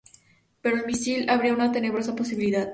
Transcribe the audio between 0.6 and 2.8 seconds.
Pero el misil abría una tenebrosa posibilidad.